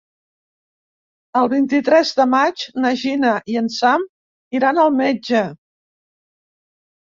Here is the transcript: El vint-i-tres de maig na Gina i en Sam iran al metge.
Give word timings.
El 1.41 1.49
vint-i-tres 1.51 2.13
de 2.19 2.25
maig 2.35 2.63
na 2.85 2.93
Gina 3.01 3.35
i 3.53 3.59
en 3.61 3.69
Sam 3.77 4.07
iran 4.61 4.81
al 4.87 4.91
metge. 5.03 5.45